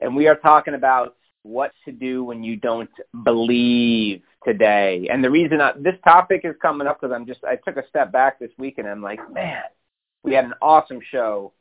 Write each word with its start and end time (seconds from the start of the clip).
and 0.00 0.16
we 0.16 0.28
are 0.28 0.36
talking 0.36 0.74
about 0.74 1.16
what 1.42 1.72
to 1.84 1.92
do 1.92 2.24
when 2.24 2.42
you 2.42 2.56
don't 2.56 2.90
believe 3.24 4.22
today. 4.44 5.08
And 5.10 5.24
the 5.24 5.30
reason 5.30 5.60
I, 5.60 5.72
this 5.78 5.94
topic 6.04 6.42
is 6.44 6.54
coming 6.60 6.86
up 6.86 7.00
because 7.00 7.14
I'm 7.14 7.26
just 7.26 7.40
I 7.44 7.56
took 7.56 7.76
a 7.76 7.88
step 7.88 8.12
back 8.12 8.38
this 8.38 8.50
week 8.58 8.78
and 8.78 8.88
I'm 8.88 9.02
like, 9.02 9.20
man, 9.32 9.62
we 10.22 10.34
had 10.34 10.44
an 10.44 10.54
awesome 10.60 11.00
show 11.10 11.52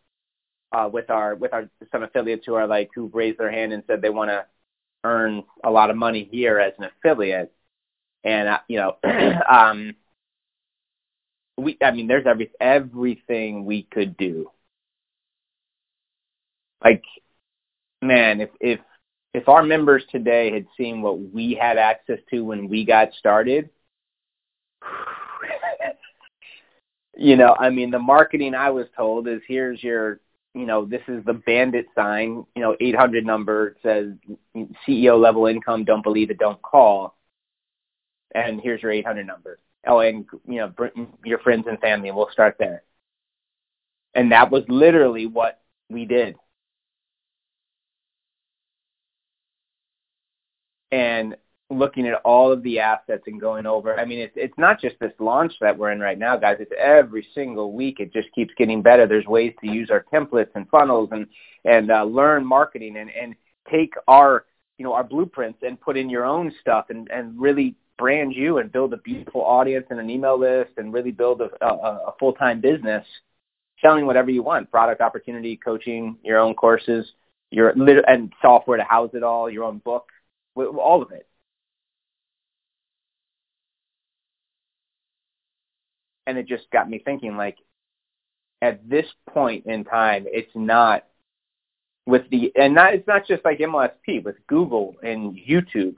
uh, 0.71 0.89
with 0.91 1.09
our 1.09 1.35
with 1.35 1.53
our 1.53 1.69
some 1.91 2.03
affiliates 2.03 2.45
who 2.45 2.55
are 2.55 2.67
like 2.67 2.89
who 2.93 3.09
raised 3.13 3.39
their 3.39 3.51
hand 3.51 3.73
and 3.73 3.83
said 3.87 4.01
they 4.01 4.09
want 4.09 4.29
to 4.29 4.45
earn 5.03 5.43
a 5.63 5.71
lot 5.71 5.89
of 5.89 5.95
money 5.97 6.27
here 6.31 6.59
as 6.59 6.73
an 6.77 6.85
affiliate. 6.85 7.53
And 8.23 8.49
uh, 8.49 8.59
you 8.67 8.77
know, 8.77 8.97
um, 9.49 9.95
we 11.57 11.77
I 11.81 11.91
mean, 11.91 12.07
there's 12.07 12.25
every 12.27 12.51
everything 12.59 13.65
we 13.65 13.83
could 13.83 14.17
do. 14.17 14.51
Like 16.83 17.03
man, 18.01 18.41
if 18.41 18.49
if 18.59 18.79
if 19.33 19.47
our 19.47 19.63
members 19.63 20.03
today 20.11 20.51
had 20.51 20.65
seen 20.77 21.01
what 21.01 21.19
we 21.19 21.53
had 21.59 21.77
access 21.77 22.19
to 22.31 22.41
when 22.41 22.67
we 22.67 22.85
got 22.85 23.13
started, 23.13 23.69
you 27.17 27.35
know, 27.35 27.55
I 27.59 27.69
mean, 27.69 27.91
the 27.91 27.99
marketing 27.99 28.55
I 28.55 28.69
was 28.71 28.87
told 28.95 29.27
is 29.27 29.41
here's 29.47 29.83
your, 29.83 30.19
you 30.55 30.65
know, 30.65 30.85
this 30.85 31.01
is 31.07 31.23
the 31.25 31.33
bandit 31.33 31.85
sign, 31.93 32.45
you 32.55 32.61
know, 32.61 32.75
800 32.79 33.25
number 33.25 33.75
says 33.83 34.13
CEO 34.87 35.19
level 35.19 35.45
income, 35.45 35.85
don't 35.85 36.03
believe 36.03 36.31
it, 36.31 36.39
don't 36.39 36.61
call. 36.61 37.15
And 38.33 38.59
here's 38.61 38.81
your 38.81 38.91
800 38.91 39.27
number. 39.27 39.59
Oh, 39.87 39.99
and, 39.99 40.25
you 40.47 40.57
know, 40.57 40.73
your 41.23 41.39
friends 41.39 41.65
and 41.67 41.79
family, 41.79 42.11
we'll 42.11 42.29
start 42.31 42.55
there. 42.59 42.83
And 44.15 44.31
that 44.31 44.51
was 44.51 44.63
literally 44.67 45.27
what 45.27 45.61
we 45.89 46.05
did. 46.05 46.35
And 50.91 51.35
looking 51.69 52.07
at 52.07 52.15
all 52.25 52.51
of 52.51 52.63
the 52.63 52.79
assets 52.79 53.23
and 53.27 53.39
going 53.39 53.65
over. 53.65 53.99
I 53.99 54.05
mean, 54.05 54.19
it's 54.19 54.33
it's 54.35 54.57
not 54.57 54.81
just 54.81 54.95
this 54.99 55.11
launch 55.19 55.53
that 55.61 55.77
we're 55.77 55.91
in 55.91 55.99
right 55.99 56.17
now, 56.17 56.35
guys. 56.35 56.57
It's 56.59 56.71
every 56.77 57.27
single 57.35 57.73
week. 57.73 57.99
It 57.99 58.11
just 58.11 58.31
keeps 58.33 58.53
getting 58.57 58.81
better. 58.81 59.05
There's 59.05 59.25
ways 59.25 59.53
to 59.61 59.69
use 59.71 59.89
our 59.91 60.05
templates 60.11 60.49
and 60.55 60.67
funnels 60.69 61.09
and 61.11 61.27
and 61.65 61.91
uh, 61.91 62.03
learn 62.03 62.45
marketing 62.45 62.97
and 62.97 63.09
and 63.11 63.35
take 63.71 63.93
our 64.07 64.45
you 64.77 64.83
know 64.83 64.93
our 64.93 65.03
blueprints 65.03 65.59
and 65.61 65.79
put 65.79 65.97
in 65.97 66.09
your 66.09 66.25
own 66.25 66.51
stuff 66.61 66.85
and 66.89 67.09
and 67.11 67.39
really 67.39 67.75
brand 67.97 68.33
you 68.33 68.57
and 68.57 68.71
build 68.71 68.93
a 68.93 68.97
beautiful 68.97 69.41
audience 69.41 69.85
and 69.89 69.99
an 69.99 70.09
email 70.09 70.39
list 70.39 70.71
and 70.77 70.93
really 70.93 71.11
build 71.11 71.41
a, 71.41 71.49
a, 71.63 71.67
a 72.07 72.13
full 72.17 72.33
time 72.33 72.61
business 72.61 73.05
selling 73.81 74.05
whatever 74.05 74.31
you 74.31 74.41
want 74.41 74.71
product 74.71 75.01
opportunity 75.01 75.57
coaching 75.57 76.17
your 76.23 76.39
own 76.39 76.55
courses 76.55 77.05
your 77.51 77.69
and 78.07 78.31
software 78.41 78.77
to 78.77 78.83
house 78.83 79.11
it 79.13 79.21
all 79.21 79.49
your 79.49 79.65
own 79.65 79.79
book 79.79 80.07
all 80.55 81.01
of 81.01 81.11
it. 81.11 81.27
And 86.27 86.37
it 86.37 86.47
just 86.47 86.69
got 86.71 86.89
me 86.89 87.01
thinking, 87.03 87.37
like, 87.37 87.57
at 88.61 88.87
this 88.87 89.05
point 89.29 89.65
in 89.65 89.83
time, 89.83 90.25
it's 90.27 90.51
not 90.53 91.05
with 92.05 92.29
the, 92.29 92.51
and 92.55 92.75
not, 92.75 92.93
it's 92.93 93.07
not 93.07 93.25
just 93.27 93.43
like 93.45 93.59
MLSP, 93.59 94.23
with 94.23 94.35
Google 94.47 94.95
and 95.01 95.35
YouTube. 95.35 95.95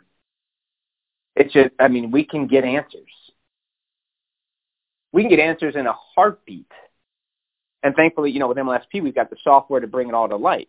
It's 1.36 1.54
just, 1.54 1.70
I 1.80 1.88
mean, 1.88 2.12
we 2.12 2.24
can 2.24 2.48
get 2.48 2.64
answers. 2.64 3.10
We 5.12 5.24
can 5.24 5.30
get 5.30 5.40
answers 5.40 5.76
in 5.76 5.88
a 5.88 5.94
heartbeat. 6.16 6.72
And 7.84 7.96
thankfully, 7.96 8.32
you 8.32 8.40
know, 8.40 8.48
with 8.48 8.58
MLSP, 8.58 9.02
we've 9.02 9.16
got 9.16 9.30
the 9.30 9.38
software 9.44 9.80
to 9.80 9.88
bring 9.88 10.08
it 10.08 10.14
all 10.14 10.30
to 10.30 10.36
life 10.36 10.68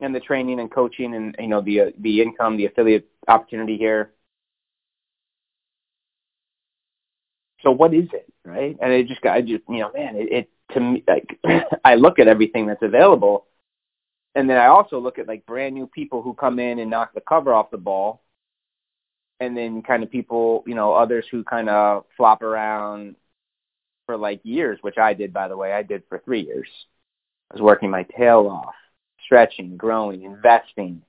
and 0.00 0.14
the 0.14 0.20
training 0.20 0.60
and 0.60 0.70
coaching 0.70 1.14
and 1.14 1.34
you 1.38 1.48
know 1.48 1.60
the 1.60 1.80
uh, 1.80 1.90
the 2.00 2.20
income, 2.22 2.56
the 2.56 2.66
affiliate 2.66 3.08
opportunity 3.28 3.76
here. 3.76 4.12
So 7.62 7.70
what 7.70 7.94
is 7.94 8.08
it, 8.12 8.32
right? 8.44 8.76
And 8.80 8.92
it 8.92 9.08
just 9.08 9.22
got, 9.22 9.36
I 9.36 9.40
just 9.40 9.64
you 9.68 9.78
know, 9.78 9.90
man, 9.92 10.16
it, 10.16 10.32
it 10.32 10.50
to 10.74 10.80
me 10.80 11.04
like 11.06 11.38
I 11.84 11.94
look 11.94 12.18
at 12.18 12.28
everything 12.28 12.66
that's 12.66 12.82
available, 12.82 13.46
and 14.34 14.48
then 14.48 14.58
I 14.58 14.66
also 14.66 14.98
look 14.98 15.18
at 15.18 15.28
like 15.28 15.46
brand 15.46 15.74
new 15.74 15.86
people 15.86 16.22
who 16.22 16.34
come 16.34 16.58
in 16.58 16.78
and 16.78 16.90
knock 16.90 17.14
the 17.14 17.22
cover 17.22 17.54
off 17.54 17.70
the 17.70 17.78
ball, 17.78 18.22
and 19.40 19.56
then 19.56 19.82
kind 19.82 20.02
of 20.02 20.10
people, 20.10 20.62
you 20.66 20.74
know, 20.74 20.92
others 20.92 21.24
who 21.30 21.42
kind 21.44 21.68
of 21.70 22.04
flop 22.16 22.42
around 22.42 23.16
for 24.04 24.16
like 24.16 24.40
years, 24.44 24.78
which 24.82 24.98
I 24.98 25.14
did 25.14 25.32
by 25.32 25.48
the 25.48 25.56
way. 25.56 25.72
I 25.72 25.82
did 25.82 26.02
for 26.08 26.20
three 26.24 26.42
years. 26.42 26.68
I 27.50 27.54
was 27.54 27.62
working 27.62 27.90
my 27.90 28.02
tail 28.16 28.48
off 28.48 28.74
stretching, 29.26 29.76
growing, 29.76 30.22
investing, 30.22 31.02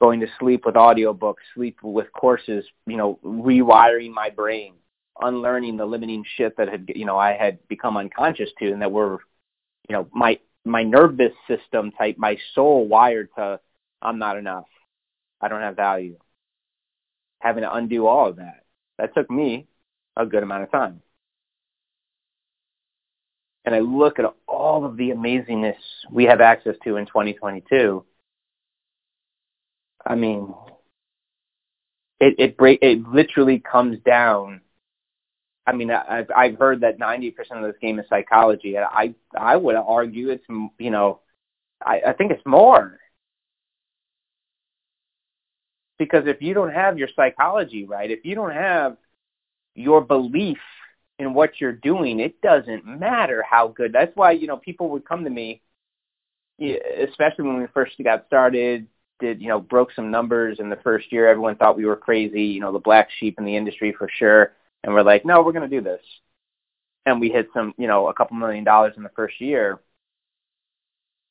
going 0.00 0.20
to 0.20 0.26
sleep 0.38 0.64
with 0.64 0.76
audiobooks, 0.76 1.42
sleep 1.54 1.76
with 1.82 2.10
courses, 2.12 2.64
you 2.86 2.96
know, 2.96 3.18
rewiring 3.24 4.12
my 4.12 4.30
brain, 4.30 4.74
unlearning 5.20 5.76
the 5.76 5.84
limiting 5.84 6.24
shit 6.36 6.56
that 6.56 6.68
had, 6.68 6.90
you 6.94 7.04
know, 7.04 7.18
I 7.18 7.36
had 7.36 7.58
become 7.68 7.96
unconscious 7.96 8.50
to 8.58 8.72
and 8.72 8.80
that 8.80 8.90
were, 8.90 9.18
you 9.88 9.94
know, 9.94 10.08
my, 10.12 10.38
my 10.64 10.82
nervous 10.82 11.32
system 11.46 11.90
type, 11.92 12.16
my 12.16 12.38
soul 12.54 12.88
wired 12.88 13.28
to, 13.36 13.60
I'm 14.00 14.18
not 14.18 14.38
enough. 14.38 14.66
I 15.40 15.48
don't 15.48 15.60
have 15.60 15.76
value. 15.76 16.16
Having 17.40 17.64
to 17.64 17.74
undo 17.74 18.06
all 18.06 18.28
of 18.28 18.36
that. 18.36 18.64
That 18.98 19.14
took 19.14 19.30
me 19.30 19.66
a 20.16 20.26
good 20.26 20.42
amount 20.42 20.64
of 20.64 20.70
time 20.70 21.02
and 23.64 23.74
I 23.74 23.80
look 23.80 24.18
at 24.18 24.24
all 24.46 24.84
of 24.84 24.96
the 24.96 25.10
amazingness 25.10 25.76
we 26.10 26.24
have 26.24 26.40
access 26.40 26.76
to 26.84 26.96
in 26.96 27.06
2022, 27.06 28.04
I 30.06 30.14
mean, 30.14 30.54
it 32.20 32.34
it 32.38 32.56
break 32.56 32.78
it 32.82 33.06
literally 33.06 33.60
comes 33.60 33.98
down. 34.04 34.60
I 35.66 35.72
mean, 35.72 35.90
I've 35.90 36.30
I've 36.34 36.58
heard 36.58 36.80
that 36.80 36.98
90% 36.98 37.34
of 37.52 37.62
this 37.62 37.80
game 37.80 37.98
is 37.98 38.06
psychology, 38.08 38.76
and 38.76 38.84
I 38.84 39.14
I 39.38 39.56
would 39.56 39.76
argue 39.76 40.30
it's 40.30 40.44
you 40.78 40.90
know, 40.90 41.20
I 41.84 42.00
I 42.08 42.12
think 42.14 42.32
it's 42.32 42.44
more 42.46 42.98
because 45.98 46.24
if 46.26 46.40
you 46.40 46.54
don't 46.54 46.72
have 46.72 46.98
your 46.98 47.08
psychology 47.14 47.84
right, 47.84 48.10
if 48.10 48.24
you 48.24 48.34
don't 48.34 48.52
have 48.52 48.96
your 49.74 50.00
belief 50.00 50.58
in 51.20 51.34
what 51.34 51.60
you're 51.60 51.72
doing, 51.72 52.18
it 52.18 52.40
doesn't 52.40 52.86
matter 52.86 53.44
how 53.48 53.68
good. 53.68 53.92
That's 53.92 54.16
why, 54.16 54.32
you 54.32 54.46
know, 54.46 54.56
people 54.56 54.88
would 54.88 55.04
come 55.04 55.22
to 55.24 55.30
me, 55.30 55.60
especially 56.58 57.44
when 57.44 57.60
we 57.60 57.66
first 57.74 57.92
got 58.02 58.26
started, 58.26 58.86
did, 59.20 59.42
you 59.42 59.48
know, 59.48 59.60
broke 59.60 59.92
some 59.92 60.10
numbers 60.10 60.60
in 60.60 60.70
the 60.70 60.76
first 60.76 61.12
year. 61.12 61.28
Everyone 61.28 61.56
thought 61.56 61.76
we 61.76 61.84
were 61.84 61.94
crazy, 61.94 62.44
you 62.44 62.60
know, 62.60 62.72
the 62.72 62.78
black 62.78 63.10
sheep 63.18 63.38
in 63.38 63.44
the 63.44 63.54
industry 63.54 63.94
for 63.96 64.08
sure. 64.08 64.52
And 64.82 64.94
we're 64.94 65.02
like, 65.02 65.26
no, 65.26 65.42
we're 65.42 65.52
going 65.52 65.68
to 65.68 65.76
do 65.76 65.84
this. 65.84 66.00
And 67.04 67.20
we 67.20 67.28
hit 67.28 67.48
some, 67.52 67.74
you 67.76 67.86
know, 67.86 68.08
a 68.08 68.14
couple 68.14 68.38
million 68.38 68.64
dollars 68.64 68.94
in 68.96 69.02
the 69.02 69.10
first 69.10 69.38
year. 69.42 69.78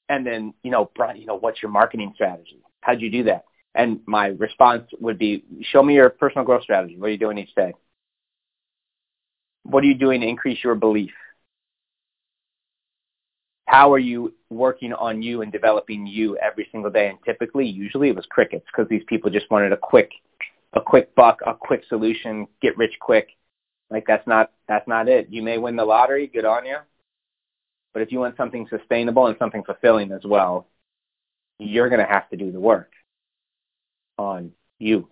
And 0.08 0.26
then, 0.26 0.54
you 0.62 0.70
know, 0.70 0.92
Brian, 0.96 1.18
you 1.18 1.26
know, 1.26 1.36
what's 1.36 1.64
your 1.64 1.72
marketing 1.72 2.12
strategy? 2.14 2.62
How'd 2.82 3.02
you 3.02 3.10
do 3.10 3.24
that? 3.24 3.46
And 3.74 4.02
my 4.06 4.28
response 4.28 4.88
would 5.00 5.18
be, 5.18 5.44
show 5.62 5.82
me 5.82 5.96
your 5.96 6.12
personal 6.12 6.46
growth 6.46 6.64
strategy. 6.64 6.96
What 6.96 7.08
are 7.08 7.12
you 7.12 7.18
doing 7.18 7.40
each 7.40 7.56
day? 7.56 7.74
What 9.70 9.84
are 9.84 9.88
you 9.88 9.96
doing 9.96 10.22
to 10.22 10.28
increase 10.28 10.64
your 10.64 10.74
belief? 10.74 11.12
How 13.68 13.94
are 13.94 14.00
you 14.00 14.34
working 14.50 14.94
on 14.94 15.22
you 15.22 15.44
and 15.44 15.52
developing 15.52 16.08
you 16.08 16.36
every 16.38 16.68
single 16.72 16.90
day? 16.90 17.10
And 17.10 17.20
typically, 17.24 17.68
usually 17.68 18.10
it 18.10 18.16
was 18.16 18.26
crickets 18.30 18.66
because 18.66 18.90
these 18.90 19.04
people 19.08 19.30
just 19.30 19.50
wanted 19.52 19.72
a 19.72 19.78
quick, 19.78 20.10
a 20.74 20.82
quick 20.82 21.14
buck, 21.14 21.40
a 21.46 21.54
quick 21.54 21.84
solution, 21.88 22.48
get 22.64 22.76
rich 22.78 22.94
quick. 23.00 23.30
Like 23.92 24.06
that's 24.08 24.26
not, 24.26 24.52
that's 24.68 24.88
not 24.88 25.08
it. 25.08 25.28
You 25.30 25.44
may 25.44 25.60
win 25.60 25.76
the 25.76 25.86
lottery, 25.86 26.26
good 26.26 26.46
on 26.46 26.66
you. 26.66 26.78
But 27.94 28.02
if 28.02 28.12
you 28.12 28.20
want 28.20 28.38
something 28.38 28.68
sustainable 28.72 29.28
and 29.28 29.38
something 29.38 29.64
fulfilling 29.64 30.12
as 30.12 30.22
well, 30.26 30.68
you're 31.60 31.90
going 31.90 32.02
to 32.02 32.12
have 32.12 32.28
to 32.30 32.38
do 32.38 32.52
the 32.52 32.60
work 32.60 32.92
on 34.18 34.52
you. 34.80 35.10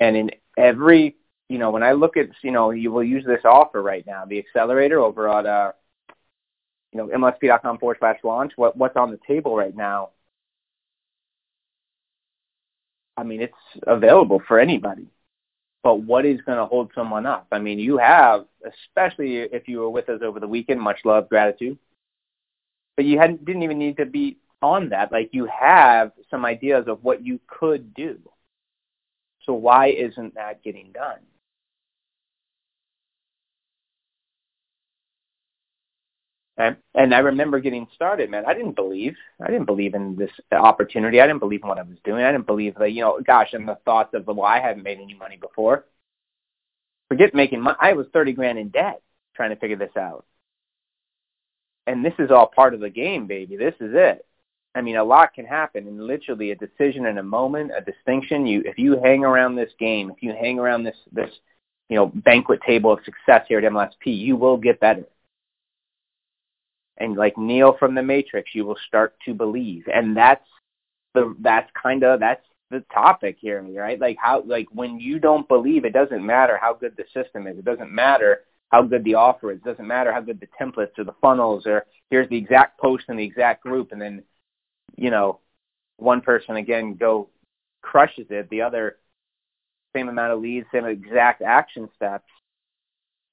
And 0.00 0.16
in 0.16 0.30
every 0.56 1.16
you 1.48 1.58
know, 1.58 1.70
when 1.70 1.82
I 1.82 1.92
look 1.92 2.16
at, 2.16 2.28
you 2.42 2.50
know, 2.50 2.70
you 2.70 2.92
will 2.92 3.02
use 3.02 3.24
this 3.24 3.44
offer 3.44 3.82
right 3.82 4.06
now, 4.06 4.24
the 4.24 4.38
accelerator 4.38 5.00
over 5.00 5.28
at, 5.28 5.46
uh, 5.46 5.72
you 6.92 6.98
know, 6.98 7.06
MLSP.com 7.08 7.78
forward 7.78 7.96
slash 8.00 8.18
launch, 8.22 8.52
what, 8.56 8.76
what's 8.76 8.96
on 8.96 9.10
the 9.10 9.20
table 9.26 9.56
right 9.56 9.74
now. 9.74 10.10
I 13.16 13.24
mean, 13.24 13.40
it's 13.40 13.54
available 13.86 14.42
for 14.46 14.60
anybody. 14.60 15.06
But 15.82 16.02
what 16.02 16.26
is 16.26 16.40
going 16.42 16.58
to 16.58 16.66
hold 16.66 16.90
someone 16.94 17.24
up? 17.24 17.46
I 17.50 17.58
mean, 17.58 17.78
you 17.78 17.98
have, 17.98 18.44
especially 18.66 19.36
if 19.36 19.68
you 19.68 19.80
were 19.80 19.90
with 19.90 20.08
us 20.08 20.20
over 20.22 20.40
the 20.40 20.48
weekend, 20.48 20.80
much 20.80 20.98
love, 21.04 21.28
gratitude. 21.28 21.78
But 22.96 23.06
you 23.06 23.18
hadn't, 23.18 23.44
didn't 23.44 23.62
even 23.62 23.78
need 23.78 23.96
to 23.98 24.06
be 24.06 24.38
on 24.60 24.90
that. 24.90 25.12
Like 25.12 25.30
you 25.32 25.46
have 25.46 26.12
some 26.30 26.44
ideas 26.44 26.84
of 26.88 27.02
what 27.02 27.24
you 27.24 27.40
could 27.46 27.94
do. 27.94 28.18
So 29.48 29.54
why 29.54 29.86
isn't 29.88 30.34
that 30.34 30.62
getting 30.62 30.92
done? 30.92 31.20
And, 36.94 37.14
I 37.14 37.20
remember 37.20 37.60
getting 37.60 37.86
started, 37.94 38.30
man. 38.30 38.44
I 38.46 38.52
didn't 38.52 38.74
believe. 38.74 39.16
I 39.40 39.46
didn't 39.46 39.64
believe 39.64 39.94
in 39.94 40.16
this 40.16 40.30
opportunity. 40.52 41.18
I 41.20 41.26
didn't 41.26 41.38
believe 41.38 41.62
in 41.62 41.68
what 41.68 41.78
I 41.78 41.82
was 41.82 41.96
doing. 42.04 42.24
I 42.24 42.32
didn't 42.32 42.46
believe 42.46 42.74
that, 42.74 42.92
you 42.92 43.00
know, 43.00 43.20
gosh, 43.24 43.54
and 43.54 43.66
the 43.66 43.78
thoughts 43.86 44.12
of, 44.12 44.26
well, 44.26 44.42
I 44.42 44.60
haven't 44.60 44.82
made 44.82 44.98
any 44.98 45.14
money 45.14 45.38
before. 45.38 45.86
Forget 47.08 47.34
making 47.34 47.62
money. 47.62 47.78
I 47.80 47.94
was 47.94 48.06
30 48.12 48.32
grand 48.34 48.58
in 48.58 48.68
debt 48.68 49.00
trying 49.34 49.50
to 49.50 49.56
figure 49.56 49.76
this 49.76 49.96
out. 49.96 50.26
And 51.86 52.04
this 52.04 52.14
is 52.18 52.30
all 52.30 52.48
part 52.48 52.74
of 52.74 52.80
the 52.80 52.90
game, 52.90 53.26
baby. 53.26 53.56
This 53.56 53.74
is 53.80 53.92
it. 53.94 54.26
I 54.74 54.80
mean, 54.80 54.96
a 54.96 55.04
lot 55.04 55.34
can 55.34 55.44
happen 55.44 55.86
and 55.86 56.06
literally 56.06 56.50
a 56.50 56.54
decision 56.54 57.06
in 57.06 57.18
a 57.18 57.22
moment, 57.22 57.72
a 57.76 57.80
distinction. 57.80 58.46
You, 58.46 58.62
if 58.64 58.78
you 58.78 59.00
hang 59.02 59.24
around 59.24 59.56
this 59.56 59.72
game, 59.78 60.10
if 60.10 60.22
you 60.22 60.32
hang 60.32 60.58
around 60.58 60.84
this, 60.84 60.96
this, 61.10 61.30
you 61.88 61.96
know, 61.96 62.12
banquet 62.14 62.60
table 62.66 62.92
of 62.92 63.00
success 63.04 63.46
here 63.48 63.58
at 63.58 63.64
MLSP, 63.64 64.06
you 64.06 64.36
will 64.36 64.56
get 64.56 64.78
better 64.78 65.04
and 66.98 67.16
like 67.16 67.38
Neo 67.38 67.76
from 67.78 67.94
the 67.94 68.02
Matrix, 68.02 68.54
you 68.54 68.64
will 68.64 68.78
start 68.86 69.14
to 69.24 69.34
believe, 69.34 69.84
and 69.92 70.16
that's 70.16 70.46
the 71.14 71.34
that's 71.40 71.70
kind 71.80 72.02
of 72.02 72.20
that's 72.20 72.44
the 72.70 72.84
topic 72.92 73.36
here, 73.40 73.62
right? 73.62 73.98
Like 73.98 74.16
how 74.20 74.42
like 74.44 74.66
when 74.72 75.00
you 75.00 75.18
don't 75.18 75.48
believe, 75.48 75.84
it 75.84 75.92
doesn't 75.92 76.24
matter 76.24 76.58
how 76.60 76.74
good 76.74 76.96
the 76.96 77.04
system 77.14 77.46
is. 77.46 77.56
It 77.58 77.64
doesn't 77.64 77.90
matter 77.90 78.40
how 78.70 78.82
good 78.82 79.04
the 79.04 79.14
offer 79.14 79.52
is. 79.52 79.58
It 79.58 79.64
doesn't 79.64 79.86
matter 79.86 80.12
how 80.12 80.20
good 80.20 80.40
the 80.40 80.48
templates 80.60 80.98
or 80.98 81.04
the 81.04 81.14
funnels 81.20 81.66
or 81.66 81.86
here's 82.10 82.28
the 82.28 82.36
exact 82.36 82.78
post 82.80 83.04
in 83.08 83.16
the 83.16 83.24
exact 83.24 83.62
group, 83.62 83.92
and 83.92 84.02
then 84.02 84.22
you 84.96 85.10
know 85.10 85.40
one 85.96 86.20
person 86.20 86.56
again 86.56 86.94
go 86.94 87.28
crushes 87.82 88.26
it, 88.30 88.48
the 88.50 88.62
other 88.62 88.96
same 89.94 90.08
amount 90.08 90.32
of 90.32 90.40
leads, 90.40 90.66
same 90.72 90.84
exact 90.84 91.42
action 91.42 91.88
steps, 91.96 92.28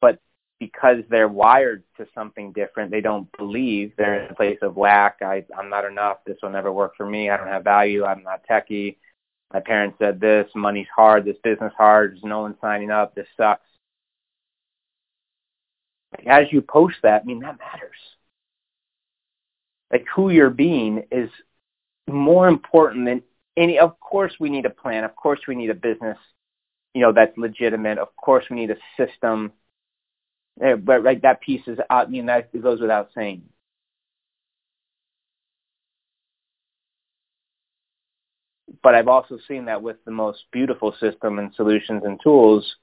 but 0.02 0.19
because 0.60 0.98
they're 1.10 1.28
wired 1.28 1.84
to 1.98 2.07
something 2.16 2.52
different, 2.54 2.92
they 2.92 3.02
don't 3.02 3.28
believe 3.38 3.92
they're 3.98 4.24
in 4.25 4.31
a 4.31 4.36
place 4.36 4.57
of 4.62 4.78
lack. 4.78 5.18
I, 5.22 5.46
I'm 5.57 5.69
not 5.69 5.86
enough. 5.86 6.18
This 6.25 6.38
will 6.42 6.50
never 6.50 6.72
work 6.72 6.96
for 6.96 7.06
me. 7.06 7.30
I 7.30 7.38
don't 7.38 7.48
have 7.48 7.63
value. 7.63 8.06
I'm 8.06 8.24
not 8.24 8.46
techie. 8.50 8.96
My 9.54 9.60
parents 9.60 9.98
said 10.00 10.19
this. 10.19 10.50
Money's 10.56 10.88
hard. 10.96 11.25
This 11.25 11.38
business 11.44 11.74
hard. 11.78 12.13
There's 12.13 12.24
no 12.24 12.42
one 12.42 12.56
signing 12.62 12.90
up. 12.90 13.16
This 13.16 13.28
sucks. 13.36 13.68
As 16.25 16.46
you 16.52 16.62
post 16.62 16.96
that, 17.04 17.24
I 17.24 17.25
mean, 17.25 17.40
that 17.42 17.60
matters. 17.60 18.14
Like 19.91 20.05
who 20.15 20.29
you're 20.29 20.49
being 20.49 21.03
is 21.11 21.29
more 22.07 22.47
important 22.47 23.05
than 23.05 23.23
any. 23.57 23.79
Of 23.79 23.99
course, 23.99 24.33
we 24.39 24.49
need 24.49 24.65
a 24.65 24.69
plan. 24.69 25.03
Of 25.03 25.15
course, 25.15 25.41
we 25.47 25.55
need 25.55 25.69
a 25.69 25.75
business, 25.75 26.17
you 26.93 27.01
know, 27.01 27.11
that's 27.13 27.37
legitimate. 27.37 27.97
Of 27.97 28.15
course, 28.15 28.45
we 28.49 28.57
need 28.57 28.71
a 28.71 28.77
system 28.97 29.51
eh, 30.61 30.75
but 30.75 31.03
right, 31.03 31.21
that 31.21 31.41
piece 31.41 31.61
is 31.67 31.79
out. 31.89 32.07
I 32.07 32.09
mean, 32.09 32.25
that 32.27 32.51
goes 32.61 32.81
without 32.81 33.09
saying. 33.15 33.43
But 38.81 38.95
I've 38.95 39.07
also 39.07 39.39
seen 39.47 39.65
that 39.65 39.81
with 39.81 39.97
the 40.05 40.11
most 40.11 40.45
beautiful 40.51 40.93
system 40.99 41.39
and 41.39 41.53
solutions 41.55 42.03
and 42.05 42.19
tools, 42.21 42.75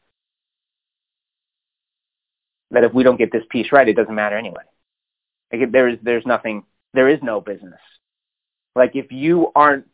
that 2.70 2.84
if 2.84 2.93
we 2.94 3.02
don't 3.04 3.19
get 3.19 3.31
this 3.31 3.44
piece 3.50 3.70
right, 3.72 3.88
it 3.88 3.94
doesn't 3.96 4.14
matter 4.14 4.37
anyway. 4.37 4.62
Like 5.52 5.70
there 5.70 5.88
is, 5.88 5.99
there's 6.02 6.26
nothing, 6.26 6.64
there 6.94 7.09
is 7.09 7.19
no 7.23 7.41
business. 7.41 7.81
Like 8.75 8.93
if 8.94 9.12
you 9.12 9.50
aren't 9.55 9.87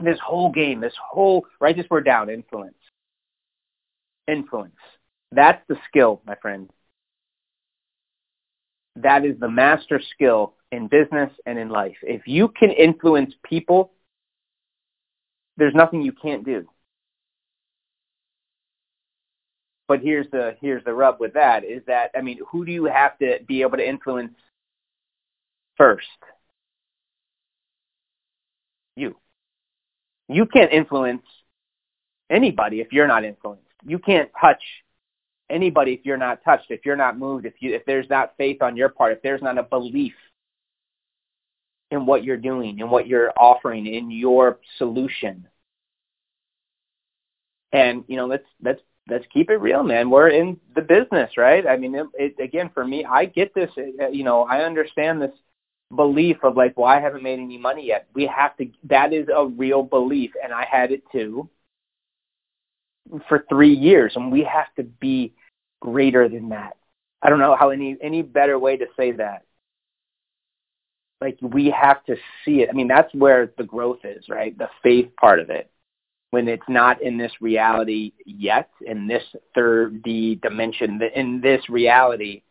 this 0.00 0.18
whole 0.24 0.50
game, 0.52 0.80
this 0.80 0.94
whole 1.02 1.46
write 1.60 1.76
this 1.76 1.88
word 1.90 2.04
down, 2.04 2.30
influence. 2.30 2.74
Influence. 4.26 4.76
That's 5.32 5.62
the 5.68 5.76
skill, 5.88 6.22
my 6.26 6.34
friend 6.36 6.68
that 9.02 9.24
is 9.24 9.38
the 9.38 9.48
master 9.48 10.00
skill 10.14 10.54
in 10.72 10.88
business 10.88 11.30
and 11.46 11.58
in 11.58 11.68
life. 11.68 11.96
If 12.02 12.26
you 12.26 12.48
can 12.48 12.70
influence 12.70 13.34
people, 13.44 13.92
there's 15.56 15.74
nothing 15.74 16.02
you 16.02 16.12
can't 16.12 16.44
do. 16.44 16.68
But 19.86 20.00
here's 20.00 20.30
the 20.30 20.54
here's 20.60 20.84
the 20.84 20.92
rub 20.92 21.18
with 21.18 21.32
that 21.34 21.64
is 21.64 21.82
that 21.86 22.10
I 22.16 22.20
mean, 22.20 22.40
who 22.50 22.66
do 22.66 22.72
you 22.72 22.84
have 22.84 23.18
to 23.18 23.38
be 23.46 23.62
able 23.62 23.78
to 23.78 23.88
influence 23.88 24.34
first? 25.76 26.06
You. 28.98 29.16
You 30.28 30.46
can't 30.46 30.72
influence 30.72 31.22
anybody 32.30 32.80
if 32.80 32.92
you're 32.92 33.06
not 33.06 33.24
influenced. 33.24 33.64
You 33.86 33.98
can't 33.98 34.30
touch 34.38 34.62
anybody 35.50 35.94
if 35.94 36.00
you're 36.04 36.16
not 36.16 36.44
touched, 36.44 36.70
if 36.70 36.84
you're 36.84 36.96
not 36.96 37.18
moved, 37.18 37.46
if 37.46 37.54
you 37.60 37.74
if 37.74 37.84
there's 37.86 38.08
not 38.10 38.34
faith 38.36 38.62
on 38.62 38.76
your 38.76 38.88
part, 38.88 39.12
if 39.12 39.22
there's 39.22 39.42
not 39.42 39.58
a 39.58 39.62
belief 39.62 40.14
in 41.90 42.04
what 42.04 42.24
you're 42.24 42.36
doing, 42.36 42.78
in 42.78 42.90
what 42.90 43.06
you're 43.06 43.32
offering, 43.36 43.86
in 43.86 44.10
your 44.10 44.58
solution. 44.76 45.46
And 47.72 48.04
you 48.08 48.16
know, 48.16 48.26
let's 48.26 48.44
let's 48.62 48.80
let's 49.08 49.24
keep 49.32 49.50
it 49.50 49.56
real, 49.56 49.82
man. 49.82 50.10
We're 50.10 50.28
in 50.28 50.58
the 50.74 50.82
business, 50.82 51.30
right? 51.36 51.66
I 51.66 51.76
mean, 51.76 51.94
it, 51.94 52.06
it, 52.14 52.42
again, 52.42 52.70
for 52.74 52.86
me, 52.86 53.04
I 53.04 53.24
get 53.24 53.54
this. 53.54 53.70
Uh, 53.78 54.08
you 54.08 54.24
know, 54.24 54.42
I 54.42 54.64
understand 54.64 55.22
this 55.22 55.32
belief 55.94 56.36
of 56.42 56.56
like, 56.56 56.76
well, 56.76 56.86
I 56.86 57.00
haven't 57.00 57.22
made 57.22 57.38
any 57.38 57.58
money 57.58 57.86
yet. 57.86 58.08
We 58.14 58.26
have 58.26 58.56
to. 58.58 58.68
That 58.84 59.12
is 59.12 59.28
a 59.34 59.46
real 59.46 59.82
belief, 59.82 60.32
and 60.42 60.52
I 60.52 60.66
had 60.70 60.92
it 60.92 61.02
too 61.10 61.48
for 63.28 63.44
three 63.48 63.72
years, 63.72 64.12
and 64.16 64.30
we 64.30 64.44
have 64.44 64.74
to 64.76 64.82
be 64.84 65.34
greater 65.80 66.28
than 66.28 66.50
that. 66.50 66.76
I 67.22 67.30
don't 67.30 67.38
know 67.38 67.56
how 67.56 67.70
any 67.70 67.96
any 68.02 68.22
better 68.22 68.58
way 68.58 68.76
to 68.76 68.86
say 68.96 69.12
that. 69.12 69.44
Like 71.20 71.38
we 71.40 71.70
have 71.70 72.04
to 72.04 72.16
see 72.44 72.60
it. 72.60 72.68
I 72.70 72.72
mean, 72.72 72.88
that's 72.88 73.12
where 73.14 73.52
the 73.58 73.64
growth 73.64 74.00
is, 74.04 74.28
right? 74.28 74.56
The 74.56 74.68
faith 74.82 75.10
part 75.18 75.40
of 75.40 75.50
it. 75.50 75.70
When 76.30 76.46
it's 76.46 76.68
not 76.68 77.00
in 77.02 77.16
this 77.16 77.32
reality 77.40 78.12
yet, 78.26 78.68
in 78.86 79.06
this 79.08 79.24
third 79.54 80.02
D 80.02 80.34
dimension, 80.36 81.00
in 81.14 81.40
this 81.40 81.68
reality, 81.70 82.42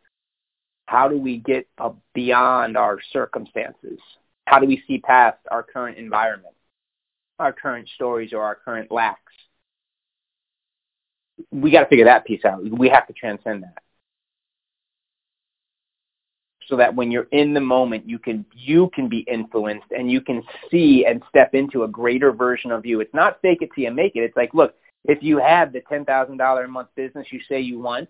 how 0.88 1.08
do 1.08 1.18
we 1.18 1.38
get 1.38 1.68
beyond 2.14 2.76
our 2.76 3.00
circumstances? 3.14 4.00
How 4.46 4.60
do 4.60 4.66
we 4.66 4.82
see 4.88 5.00
past 5.00 5.38
our 5.52 5.64
current 5.64 5.98
environment, 5.98 6.56
our 7.40 7.54
current 7.54 7.88
stories, 7.96 8.34
or 8.34 8.42
our 8.42 8.56
current 8.56 8.92
lacks? 8.92 9.34
we 11.52 11.72
got 11.72 11.82
to 11.82 11.88
figure 11.88 12.06
that 12.06 12.26
piece 12.26 12.46
out. 12.46 12.64
We 12.70 12.90
have 12.90 13.08
to 13.08 13.14
transcend 13.14 13.64
that. 13.64 13.84
So 16.68 16.76
that 16.76 16.94
when 16.94 17.12
you're 17.12 17.28
in 17.32 17.54
the 17.54 17.62
moment, 17.62 18.10
you 18.10 18.20
can 18.20 18.46
you 18.54 18.90
can 18.94 19.08
be 19.08 19.20
influenced 19.20 19.88
and 19.98 20.12
you 20.12 20.20
can 20.20 20.44
see 20.70 21.06
and 21.06 21.24
step 21.30 21.54
into 21.54 21.84
a 21.84 21.88
greater 21.88 22.34
version 22.34 22.72
of 22.72 22.86
you. 22.86 23.00
It's 23.00 23.14
not 23.14 23.42
fake 23.42 23.60
it 23.62 23.70
till 23.74 23.86
you 23.86 23.92
make 23.92 24.18
it. 24.18 24.20
It's 24.20 24.36
like, 24.36 24.54
look, 24.54 24.76
if 25.06 25.24
you 25.24 25.38
have 25.38 25.72
the 25.72 25.82
ten 25.88 26.04
thousand 26.04 26.38
dollar 26.38 26.66
a 26.66 26.68
month 26.68 26.90
business 26.96 27.28
you 27.32 27.40
say 27.48 27.62
you 27.62 27.80
want, 27.80 28.10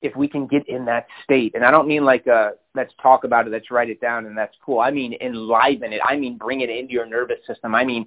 if 0.00 0.14
we 0.14 0.28
can 0.28 0.46
get 0.46 0.68
in 0.68 0.84
that 0.84 1.06
state, 1.24 1.54
and 1.54 1.64
I 1.64 1.70
don't 1.70 1.88
mean 1.88 2.04
like 2.04 2.26
uh 2.26 2.50
let's 2.74 2.92
talk 3.02 3.24
about 3.24 3.46
it, 3.46 3.50
let's 3.50 3.70
write 3.70 3.90
it 3.90 4.00
down, 4.00 4.26
and 4.26 4.36
that's 4.36 4.54
cool. 4.64 4.80
I 4.80 4.90
mean 4.90 5.16
enliven 5.20 5.92
it. 5.92 6.00
I 6.04 6.16
mean 6.16 6.38
bring 6.38 6.60
it 6.60 6.70
into 6.70 6.92
your 6.92 7.06
nervous 7.06 7.38
system. 7.46 7.74
I 7.74 7.84
mean 7.84 8.06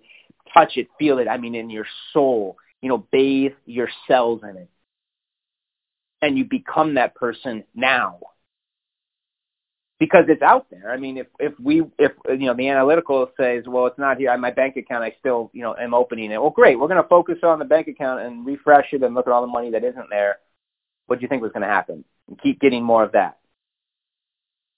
touch 0.54 0.78
it, 0.78 0.88
feel 0.98 1.20
it, 1.20 1.28
I 1.28 1.38
mean 1.38 1.56
in 1.56 1.70
your 1.70 1.86
soul, 2.14 2.58
you 2.82 2.90
know, 2.90 3.06
bathe 3.12 3.54
your 3.66 3.90
cells 4.08 4.42
in 4.44 4.58
it. 4.58 4.70
And 6.22 6.38
you 6.38 6.46
become 6.46 6.96
that 6.96 7.16
person 7.16 7.64
now. 7.74 8.20
Because 10.00 10.26
it's 10.30 10.42
out 10.42 10.66
there. 10.72 10.92
I 10.92 10.98
mean, 10.98 11.18
if 11.18 11.28
if 11.40 11.54
we 11.60 11.84
if 12.00 12.12
you 12.28 12.48
know 12.48 12.56
the 12.56 12.70
analytical 12.70 13.30
says, 13.40 13.66
well, 13.68 13.86
it's 13.86 14.00
not 14.00 14.18
here. 14.18 14.36
My 14.36 14.50
bank 14.50 14.76
account, 14.76 15.04
I 15.04 15.16
still 15.20 15.52
you 15.54 15.62
know 15.62 15.76
am 15.76 15.94
opening 15.94 16.32
it. 16.32 16.42
Well, 16.42 16.50
great. 16.50 16.80
We're 16.80 16.88
going 16.88 17.02
to 17.02 17.08
focus 17.08 17.38
on 17.44 17.60
the 17.60 17.66
bank 17.66 17.88
account 17.88 18.22
and 18.22 18.44
refresh 18.44 18.94
it 18.94 19.04
and 19.04 19.14
look 19.14 19.28
at 19.28 19.34
all 19.34 19.42
the 19.42 19.48
money 19.48 19.70
that 19.70 19.84
isn't 19.84 20.10
there. 20.10 20.40
What 21.12 21.20
do 21.20 21.24
you 21.24 21.28
think 21.28 21.42
was 21.42 21.52
going 21.52 21.68
to 21.68 21.68
happen? 21.68 22.06
And 22.30 22.42
keep 22.42 22.62
getting 22.62 22.86
more 22.86 23.04
of 23.04 23.12
that. 23.12 23.38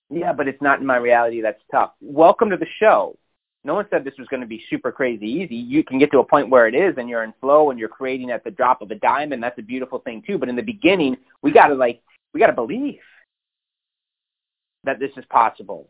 Yeah, 0.09 0.33
but 0.33 0.47
it's 0.47 0.63
not 0.63 0.79
in 0.79 0.85
my 0.87 0.97
reality. 0.97 1.41
That's 1.43 1.61
tough. 1.71 1.91
Welcome 2.01 2.49
to 2.49 2.57
the 2.57 2.65
show 2.79 3.19
No 3.63 3.75
one 3.75 3.85
said 3.91 4.03
this 4.03 4.17
was 4.17 4.27
going 4.29 4.41
to 4.41 4.47
be 4.47 4.63
super 4.67 4.91
crazy 4.91 5.27
easy. 5.27 5.55
You 5.55 5.83
can 5.83 5.99
get 5.99 6.11
to 6.11 6.17
a 6.19 6.23
point 6.23 6.49
where 6.49 6.67
it 6.67 6.73
is 6.73 6.95
and 6.97 7.07
you're 7.07 7.23
in 7.23 7.35
flow 7.39 7.69
and 7.69 7.79
you're 7.79 7.87
creating 7.87 8.31
at 8.31 8.43
the 8.43 8.49
drop 8.49 8.81
of 8.81 8.89
a 8.89 8.95
dime 8.95 9.31
and 9.31 9.43
that's 9.43 9.59
a 9.59 9.61
beautiful 9.61 9.99
thing 9.99 10.23
too. 10.25 10.39
But 10.39 10.49
in 10.49 10.55
the 10.55 10.63
beginning, 10.63 11.17
we 11.43 11.51
got 11.51 11.67
to 11.67 11.75
like, 11.75 12.01
we 12.33 12.39
got 12.39 12.47
to 12.47 12.53
believe 12.53 12.99
that 14.85 14.99
this 14.99 15.11
is 15.17 15.25
possible. 15.29 15.87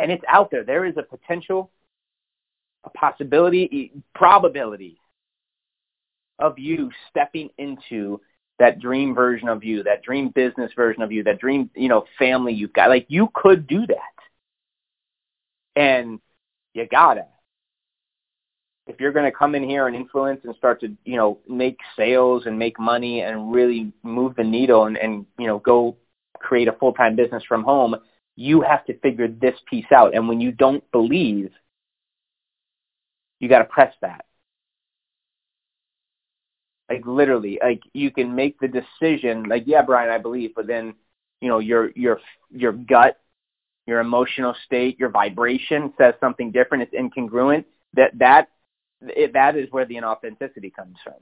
And 0.00 0.12
it's 0.12 0.24
out 0.28 0.52
there. 0.52 0.62
There 0.62 0.84
is 0.84 0.94
a 0.96 1.02
potential, 1.02 1.68
a 2.84 2.90
possibility, 2.90 3.92
probability 4.14 4.98
of 6.38 6.60
you 6.60 6.92
stepping 7.10 7.50
into 7.58 8.20
that 8.58 8.80
dream 8.80 9.14
version 9.14 9.48
of 9.48 9.64
you, 9.64 9.82
that 9.82 10.02
dream 10.02 10.28
business 10.28 10.70
version 10.76 11.02
of 11.02 11.10
you, 11.10 11.24
that 11.24 11.40
dream, 11.40 11.70
you 11.74 11.88
know, 11.88 12.04
family 12.18 12.52
you've 12.52 12.72
got. 12.72 12.90
Like 12.90 13.06
you 13.08 13.28
could 13.34 13.66
do 13.66 13.86
that. 13.86 13.98
And 15.74 16.20
you 16.74 16.86
gotta. 16.90 17.26
If 18.86 19.00
you're 19.00 19.12
going 19.12 19.30
to 19.30 19.36
come 19.36 19.54
in 19.54 19.62
here 19.62 19.86
and 19.86 19.94
influence 19.94 20.40
and 20.44 20.54
start 20.56 20.80
to, 20.80 20.92
you 21.04 21.16
know, 21.16 21.38
make 21.48 21.78
sales 21.96 22.46
and 22.46 22.58
make 22.58 22.80
money 22.80 23.22
and 23.22 23.52
really 23.52 23.92
move 24.02 24.34
the 24.34 24.42
needle 24.42 24.86
and, 24.86 24.96
and 24.96 25.24
you 25.38 25.46
know, 25.46 25.60
go 25.60 25.96
create 26.34 26.68
a 26.68 26.72
full-time 26.72 27.14
business 27.14 27.44
from 27.48 27.62
home, 27.62 27.94
you 28.34 28.60
have 28.60 28.84
to 28.86 28.98
figure 28.98 29.28
this 29.28 29.54
piece 29.70 29.86
out. 29.94 30.14
And 30.14 30.28
when 30.28 30.40
you 30.40 30.50
don't 30.50 30.82
believe, 30.90 31.52
you 33.38 33.48
got 33.48 33.58
to 33.58 33.64
press 33.64 33.94
that. 34.02 34.24
Like 36.92 37.06
literally, 37.06 37.58
like 37.62 37.82
you 37.94 38.10
can 38.10 38.34
make 38.34 38.58
the 38.60 38.68
decision, 38.68 39.44
like, 39.44 39.64
yeah, 39.66 39.82
Brian, 39.82 40.10
I 40.10 40.18
believe, 40.18 40.54
but 40.54 40.66
then, 40.66 40.94
you 41.40 41.48
know, 41.48 41.58
your 41.58 41.90
your 41.92 42.20
your 42.50 42.72
gut, 42.72 43.18
your 43.86 44.00
emotional 44.00 44.54
state, 44.66 44.98
your 44.98 45.10
vibration 45.10 45.92
says 45.98 46.14
something 46.20 46.52
different. 46.52 46.84
It's 46.84 46.94
incongruent. 46.94 47.64
That 47.94 48.18
that 48.18 48.48
it, 49.02 49.32
that 49.34 49.56
is 49.56 49.68
where 49.70 49.86
the 49.86 49.96
inauthenticity 49.96 50.74
comes 50.74 50.96
from, 51.02 51.14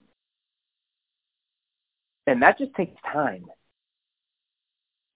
and 2.26 2.42
that 2.42 2.58
just 2.58 2.74
takes 2.74 3.00
time 3.12 3.46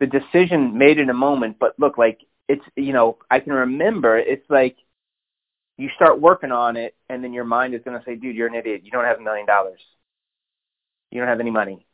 the 0.01 0.07
decision 0.07 0.77
made 0.77 0.99
in 0.99 1.11
a 1.11 1.15
moment, 1.15 1.57
but 1.59 1.79
look, 1.79 1.99
like 1.99 2.21
it's, 2.49 2.65
you 2.77 2.93
know, 2.93 3.19
I 3.31 3.41
can 3.41 3.53
remember 3.53 4.19
it's 4.19 4.49
like 4.51 4.77
you 5.77 5.89
start 5.97 6.21
working 6.21 6.53
on 6.53 6.77
it 6.77 6.95
and 7.09 7.23
then 7.25 7.33
your 7.33 7.45
mind 7.45 7.75
is 7.75 7.83
going 7.85 7.99
to 7.99 8.05
say, 8.05 8.17
dude, 8.17 8.37
you're 8.37 8.49
an 8.49 8.55
idiot. 8.55 8.83
You 8.85 8.91
don't 8.91 9.05
have 9.05 9.19
a 9.19 9.23
million 9.23 9.47
dollars. 9.47 9.81
You 11.15 11.21
don't 11.21 11.29
have 11.29 11.41
any 11.41 11.53
money. 11.53 11.87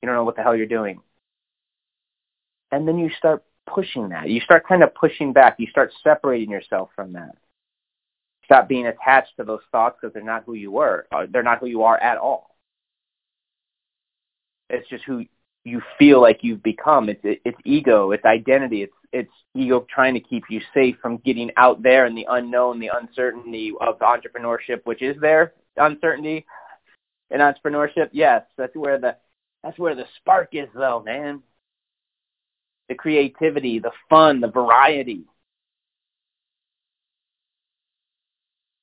You 0.00 0.06
don't 0.06 0.14
know 0.14 0.24
what 0.24 0.36
the 0.36 0.42
hell 0.42 0.56
you're 0.56 0.66
doing. 0.66 1.00
And 2.70 2.86
then 2.86 2.96
you 2.96 3.10
start 3.18 3.44
pushing 3.66 4.10
that. 4.10 4.30
You 4.30 4.40
start 4.40 4.66
kind 4.66 4.84
of 4.84 4.94
pushing 4.94 5.32
back. 5.32 5.56
You 5.58 5.66
start 5.66 5.92
separating 6.02 6.50
yourself 6.50 6.90
from 6.94 7.12
that. 7.14 7.36
Stop 8.44 8.68
being 8.68 8.86
attached 8.86 9.36
to 9.36 9.44
those 9.44 9.60
thoughts 9.72 9.98
because 10.00 10.14
they're 10.14 10.22
not 10.22 10.44
who 10.46 10.54
you 10.54 10.70
were. 10.70 11.06
Uh, 11.12 11.26
they're 11.28 11.42
not 11.42 11.58
who 11.58 11.66
you 11.66 11.82
are 11.82 11.98
at 11.98 12.18
all. 12.18 12.56
It's 14.70 14.88
just 14.88 15.04
who 15.04 15.24
you 15.64 15.82
feel 15.98 16.20
like 16.20 16.38
you've 16.42 16.62
become. 16.62 17.08
It's 17.08 17.20
it's 17.22 17.58
ego, 17.64 18.12
it's 18.12 18.24
identity, 18.24 18.82
it's 18.82 18.94
it's 19.12 19.32
ego 19.54 19.86
trying 19.92 20.14
to 20.14 20.20
keep 20.20 20.44
you 20.48 20.60
safe 20.72 20.96
from 21.02 21.18
getting 21.18 21.50
out 21.56 21.82
there 21.82 22.06
in 22.06 22.14
the 22.14 22.26
unknown, 22.30 22.80
the 22.80 22.90
uncertainty 22.94 23.72
of 23.80 23.98
the 23.98 24.04
entrepreneurship, 24.04 24.80
which 24.84 25.02
is 25.02 25.16
there 25.20 25.52
uncertainty 25.76 26.46
in 27.32 27.40
entrepreneurship. 27.40 28.10
Yes, 28.12 28.44
that's 28.56 28.76
where 28.76 28.98
the 28.98 29.16
that's 29.64 29.78
where 29.78 29.94
the 29.94 30.06
spark 30.18 30.50
is, 30.52 30.68
though, 30.74 31.02
man. 31.04 31.42
The 32.88 32.94
creativity, 32.94 33.78
the 33.78 33.92
fun, 34.10 34.40
the 34.40 34.48
variety, 34.50 35.24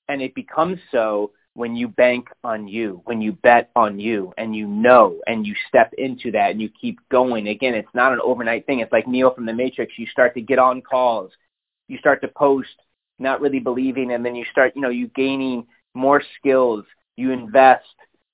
and 0.08 0.22
it 0.22 0.34
becomes 0.36 0.80
so 0.92 1.32
when 1.54 1.76
you 1.76 1.88
bank 1.88 2.28
on 2.44 2.68
you, 2.68 3.02
when 3.06 3.22
you 3.22 3.34
bet 3.34 3.70
on 3.76 4.00
you 4.00 4.34
and 4.38 4.56
you 4.56 4.66
know 4.68 5.20
and 5.28 5.46
you 5.46 5.54
step 5.68 5.94
into 5.98 6.32
that 6.32 6.52
and 6.52 6.62
you 6.62 6.70
keep 6.82 7.00
going. 7.10 7.48
Again, 7.48 7.74
it's 7.76 7.94
not 7.94 8.14
an 8.14 8.20
overnight 8.24 8.66
thing. 8.66 8.80
It's 8.80 8.92
like 8.92 9.08
Neo 9.08 9.34
from 9.34 9.46
the 9.46 9.54
Matrix. 9.54 9.94
You 9.98 10.08
start 10.08 10.34
to 10.36 10.42
get 10.42 10.60
on 10.60 10.82
calls. 10.82 11.32
You 11.88 11.98
start 11.98 12.22
to 12.22 12.28
post 12.30 12.70
not 13.20 13.42
really 13.42 13.60
believing 13.60 14.14
and 14.14 14.26
then 14.26 14.36
you 14.36 14.46
start, 14.52 14.74
you 14.76 14.82
know, 14.82 14.90
you 14.90 15.08
gaining 15.16 15.68
more 15.94 16.24
skills. 16.40 16.86
You 17.18 17.32
invest. 17.32 17.84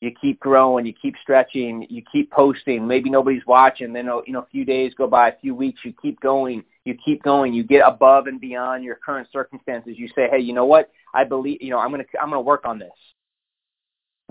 You 0.02 0.12
keep 0.20 0.40
growing. 0.40 0.86
You 0.86 0.94
keep 0.94 1.16
stretching. 1.22 1.88
You 1.90 2.04
keep 2.12 2.32
posting. 2.32 2.88
Maybe 2.88 3.10
nobody's 3.10 3.46
watching. 3.48 3.94
Then, 3.94 4.10
oh, 4.10 4.24
you 4.28 4.34
know, 4.34 4.42
a 4.42 4.48
few 4.48 4.66
days 4.66 4.94
go 4.96 5.08
by, 5.08 5.30
a 5.30 5.40
few 5.40 5.56
weeks. 5.56 5.82
You 5.84 5.94
keep 6.02 6.20
going. 6.20 6.64
You 6.84 6.96
keep 7.04 7.24
going. 7.24 7.54
You 7.54 7.64
get 7.64 7.82
above 7.86 8.28
and 8.28 8.40
beyond 8.40 8.84
your 8.84 8.96
current 8.96 9.28
circumstances. 9.32 9.96
You 9.98 10.08
say, 10.10 10.28
hey, 10.30 10.40
you 10.40 10.54
know 10.54 10.66
what? 10.66 10.92
I 11.14 11.24
believe, 11.24 11.60
you 11.62 11.72
know, 11.72 11.80
I'm 11.80 11.92
to, 11.92 12.06
I'm 12.22 12.32
to 12.32 12.40
work 12.40 12.66
on 12.66 12.78
this 12.78 12.92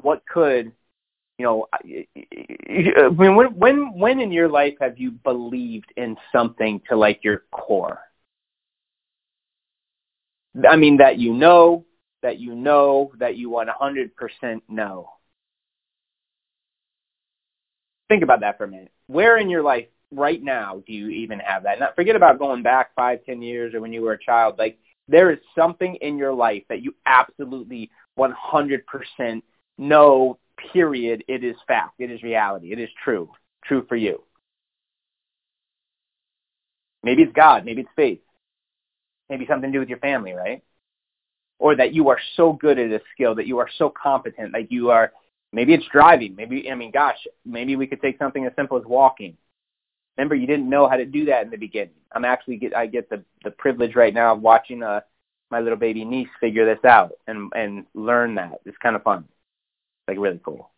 what 0.02 0.23
could 0.26 0.73
you 1.38 1.44
know 1.44 1.66
I 1.73 3.09
mean 3.09 3.37
when 3.37 3.47
when 3.56 3.99
when 3.99 4.21
in 4.21 4.33
your 4.33 4.49
life 4.49 4.75
have 4.80 4.99
you 4.99 5.12
believed 5.12 5.92
in 5.97 6.16
something 6.33 6.80
to 6.88 6.97
like 6.97 7.25
your 7.25 7.44
core 7.50 8.00
i 10.68 10.76
mean 10.76 10.99
that 10.99 11.18
you 11.18 11.33
know 11.33 11.85
that 12.23 12.38
you 12.38 12.54
know 12.54 13.12
that 13.18 13.37
you 13.37 13.50
100% 13.50 14.62
know 14.68 15.11
think 18.14 18.23
about 18.23 18.40
that 18.40 18.56
for 18.56 18.64
a 18.64 18.68
minute 18.68 18.92
where 19.09 19.38
in 19.38 19.50
your 19.50 19.62
life 19.62 19.87
right 20.11 20.42
now 20.42 20.83
do 20.87 20.92
you 20.92 21.09
even 21.09 21.38
have 21.40 21.64
that 21.64 21.80
not 21.80 21.97
forget 21.97 22.16
about 22.16 22.38
going 22.38 22.62
back 22.62 22.94
five 22.94 23.18
ten 23.26 23.42
years 23.42 23.75
or 23.75 23.80
when 23.80 23.92
you 23.92 24.02
were 24.02 24.12
a 24.12 24.25
child 24.25 24.54
like 24.59 24.78
there 25.09 25.30
is 25.30 25.38
something 25.54 25.97
in 25.97 26.16
your 26.16 26.33
life 26.33 26.62
that 26.68 26.83
you 26.83 26.94
absolutely 27.06 27.90
100% 28.18 29.42
know, 29.76 30.38
period, 30.73 31.25
it 31.28 31.44
is 31.44 31.56
fact. 31.66 31.94
It 31.99 32.11
is 32.11 32.23
reality. 32.23 32.73
It 32.73 32.78
is 32.78 32.88
true. 33.02 33.30
True 33.64 33.85
for 33.88 33.97
you. 33.97 34.23
Maybe 37.02 37.23
it's 37.23 37.33
God. 37.33 37.64
Maybe 37.64 37.83
it's 37.83 37.90
faith. 37.97 38.21
Maybe 39.28 39.47
something 39.47 39.71
to 39.71 39.76
do 39.76 39.80
with 39.80 39.88
your 39.88 39.99
family, 39.99 40.33
right? 40.33 40.62
Or 41.59 41.76
that 41.76 41.92
you 41.92 42.09
are 42.09 42.18
so 42.37 42.52
good 42.52 42.78
at 42.78 42.90
a 42.90 43.00
skill, 43.14 43.35
that 43.35 43.47
you 43.47 43.59
are 43.59 43.68
so 43.78 43.90
competent, 43.90 44.52
like 44.52 44.68
you 44.71 44.90
are, 44.90 45.12
maybe 45.54 45.75
it's 45.75 45.87
driving. 45.92 46.34
Maybe, 46.37 46.70
I 46.70 46.75
mean, 46.75 46.90
gosh, 46.90 47.18
maybe 47.44 47.76
we 47.76 47.87
could 47.87 48.02
take 48.02 48.18
something 48.18 48.44
as 48.44 48.52
simple 48.56 48.76
as 48.76 48.84
walking. 48.84 49.37
Remember, 50.16 50.34
you 50.34 50.46
didn't 50.46 50.68
know 50.68 50.88
how 50.88 50.96
to 50.96 51.04
do 51.04 51.25
that 51.26 51.44
in 51.44 51.50
the 51.50 51.56
beginning. 51.56 51.94
I'm 52.12 52.25
actually 52.25 52.56
get, 52.56 52.76
I 52.76 52.87
get 52.87 53.11
the, 53.11 53.25
the 53.42 53.50
privilege 53.50 53.96
right 53.96 54.14
now 54.14 54.34
of 54.34 54.42
watching 54.42 54.82
uh, 54.82 55.00
my 55.50 55.61
little 55.61 55.78
baby 55.78 56.04
niece 56.04 56.28
figure 56.40 56.66
this 56.66 56.84
out 56.84 57.12
and, 57.26 57.50
and 57.54 57.87
learn 57.94 58.37
that. 58.37 58.61
It's 58.64 58.76
kind 58.78 58.96
of 58.96 59.02
fun 59.02 59.25
like 60.08 60.18
really 60.18 60.40
cool. 60.44 60.70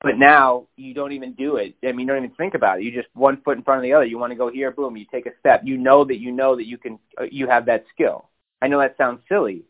But 0.00 0.16
now 0.16 0.68
you 0.76 0.94
don't 0.94 1.12
even 1.12 1.32
do 1.32 1.56
it. 1.56 1.74
I 1.82 1.90
mean, 1.90 2.06
you 2.06 2.14
don't 2.14 2.24
even 2.24 2.36
think 2.36 2.54
about 2.54 2.78
it. 2.78 2.84
You 2.84 2.92
just 2.92 3.08
one 3.14 3.40
foot 3.42 3.58
in 3.58 3.64
front 3.64 3.78
of 3.78 3.82
the 3.82 3.92
other. 3.92 4.04
You 4.04 4.18
want 4.18 4.30
to 4.30 4.36
go 4.36 4.50
here, 4.50 4.70
boom. 4.70 4.96
You 4.96 5.04
take 5.10 5.26
a 5.26 5.32
step. 5.40 5.62
You 5.64 5.76
know 5.76 6.04
that 6.04 6.18
you 6.20 6.30
know 6.30 6.54
that 6.54 6.66
you 6.66 6.78
can. 6.78 7.00
Uh, 7.20 7.24
you 7.30 7.48
have 7.48 7.66
that 7.66 7.84
skill. 7.92 8.28
I 8.62 8.68
know 8.68 8.78
that 8.78 8.96
sounds 8.96 9.20
silly, 9.28 9.64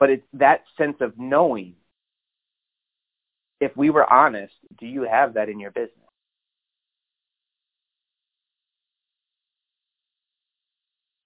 but 0.00 0.10
it's 0.10 0.26
that 0.32 0.64
sense 0.76 0.96
of 1.00 1.18
knowing. 1.18 1.74
If 3.60 3.76
we 3.76 3.90
were 3.90 4.10
honest, 4.10 4.54
do 4.78 4.86
you 4.86 5.02
have 5.02 5.34
that 5.34 5.48
in 5.48 5.60
your 5.60 5.70
business? 5.70 5.92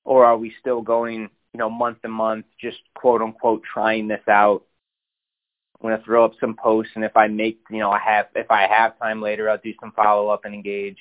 Or 0.04 0.26
are 0.26 0.36
we 0.36 0.52
still 0.60 0.82
going 0.82 1.30
you 1.54 1.58
know, 1.58 1.70
month 1.70 2.02
to 2.02 2.08
month, 2.08 2.46
just 2.60 2.78
quote 2.94 3.22
unquote 3.22 3.62
trying 3.62 4.08
this 4.08 4.26
out. 4.28 4.64
I'm 5.80 5.90
gonna 5.90 6.02
throw 6.04 6.24
up 6.24 6.32
some 6.40 6.56
posts, 6.56 6.92
and 6.96 7.04
if 7.04 7.16
I 7.16 7.28
make, 7.28 7.60
you 7.70 7.78
know, 7.78 7.90
I 7.92 8.00
have, 8.00 8.26
if 8.34 8.50
I 8.50 8.66
have 8.66 8.98
time 8.98 9.22
later, 9.22 9.48
I'll 9.48 9.58
do 9.58 9.72
some 9.80 9.92
follow 9.92 10.28
up 10.28 10.44
and 10.44 10.54
engage. 10.54 10.98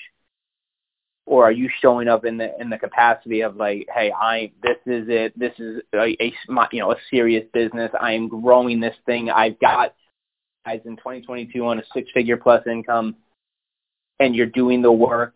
Or 1.26 1.46
are 1.46 1.52
you 1.52 1.70
showing 1.82 2.08
up 2.08 2.26
in 2.26 2.38
the 2.38 2.52
in 2.60 2.70
the 2.70 2.78
capacity 2.78 3.42
of 3.42 3.56
like, 3.56 3.88
hey, 3.94 4.12
I 4.12 4.52
this 4.62 4.78
is 4.86 5.06
it, 5.08 5.38
this 5.40 5.54
is 5.58 5.82
a, 5.94 6.16
a 6.22 6.34
you 6.72 6.80
know 6.80 6.92
a 6.92 6.98
serious 7.10 7.46
business. 7.54 7.92
I 8.00 8.12
am 8.12 8.28
growing 8.28 8.80
this 8.80 8.96
thing. 9.06 9.30
I've 9.30 9.60
got 9.60 9.96
guys 10.66 10.82
in 10.86 10.98
2022 10.98 11.66
on 11.66 11.80
a 11.80 11.84
six 11.94 12.10
figure 12.14 12.38
plus 12.38 12.66
income, 12.68 13.16
and 14.20 14.36
you're 14.36 14.48
doing 14.48 14.82
the 14.82 14.92
work 14.92 15.36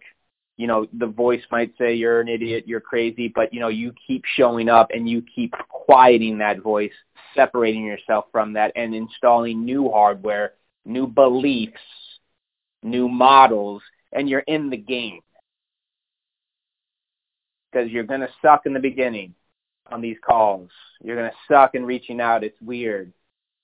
you 0.57 0.65
know, 0.65 0.87
the 0.91 1.05
voice 1.05 1.43
might 1.51 1.71
say 1.77 1.93
you're 1.93 2.19
an 2.19 2.27
idiot, 2.27 2.63
you're 2.67 2.81
crazy, 2.81 3.27
but 3.27 3.53
you 3.53 3.59
know, 3.59 3.67
you 3.67 3.93
keep 4.05 4.23
showing 4.35 4.69
up 4.69 4.89
and 4.91 5.07
you 5.07 5.23
keep 5.33 5.53
quieting 5.69 6.39
that 6.39 6.61
voice, 6.61 6.91
separating 7.35 7.85
yourself 7.85 8.25
from 8.31 8.53
that 8.53 8.71
and 8.75 8.93
installing 8.95 9.63
new 9.63 9.89
hardware, 9.89 10.53
new 10.83 11.05
beliefs, 11.05 11.79
new 12.81 13.07
models, 13.07 13.83
and 14.11 14.27
you're 14.27 14.39
in 14.41 14.71
the 14.71 14.77
game. 14.77 15.19
Because 17.71 17.89
you're 17.91 18.03
going 18.03 18.21
to 18.21 18.29
suck 18.41 18.65
in 18.65 18.73
the 18.73 18.79
beginning 18.79 19.35
on 19.91 20.01
these 20.01 20.17
calls. 20.25 20.69
You're 21.01 21.17
going 21.17 21.29
to 21.29 21.53
suck 21.53 21.75
in 21.75 21.85
reaching 21.85 22.21
out. 22.21 22.43
It's 22.43 22.59
weird. 22.61 23.13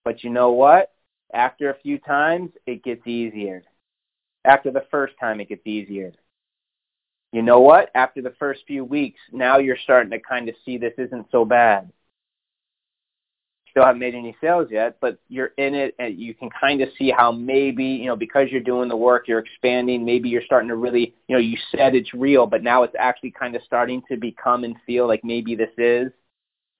But 0.03 0.23
you 0.23 0.29
know 0.29 0.51
what? 0.51 0.93
After 1.33 1.69
a 1.69 1.79
few 1.79 1.97
times, 1.99 2.51
it 2.65 2.83
gets 2.83 3.07
easier. 3.07 3.63
After 4.45 4.71
the 4.71 4.85
first 4.91 5.13
time, 5.19 5.39
it 5.39 5.49
gets 5.49 5.65
easier 5.65 6.13
you 7.33 7.41
know 7.41 7.59
what? 7.59 7.89
After 7.95 8.21
the 8.21 8.35
first 8.39 8.61
few 8.67 8.85
weeks, 8.85 9.19
now 9.31 9.57
you're 9.57 9.75
starting 9.83 10.11
to 10.11 10.19
kind 10.19 10.47
of 10.47 10.55
see 10.63 10.77
this 10.77 10.93
isn't 10.99 11.25
so 11.31 11.43
bad. 11.43 11.91
Still 13.73 13.85
haven't 13.85 13.99
made 13.99 14.13
any 14.13 14.35
sales 14.39 14.67
yet, 14.69 14.97
but 15.01 15.17
you're 15.29 15.51
in 15.57 15.73
it 15.73 15.95
and 15.97 16.19
you 16.19 16.35
can 16.35 16.49
kind 16.51 16.81
of 16.81 16.89
see 16.95 17.09
how 17.09 17.31
maybe, 17.31 17.83
you 17.83 18.05
know, 18.05 18.15
because 18.15 18.49
you're 18.51 18.61
doing 18.61 18.87
the 18.87 18.95
work, 18.95 19.27
you're 19.27 19.39
expanding, 19.39 20.05
maybe 20.05 20.29
you're 20.29 20.43
starting 20.45 20.69
to 20.69 20.75
really, 20.75 21.15
you 21.27 21.35
know, 21.35 21.39
you 21.39 21.57
said 21.71 21.95
it's 21.95 22.13
real, 22.13 22.45
but 22.45 22.61
now 22.61 22.83
it's 22.83 22.93
actually 22.99 23.31
kind 23.31 23.55
of 23.55 23.63
starting 23.63 24.03
to 24.11 24.15
become 24.15 24.63
and 24.63 24.75
feel 24.85 25.07
like 25.07 25.23
maybe 25.23 25.55
this 25.55 25.71
is 25.79 26.11